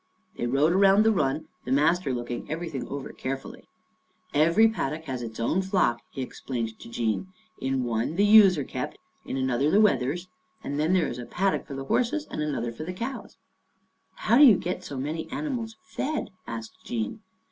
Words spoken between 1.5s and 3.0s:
the master looking everything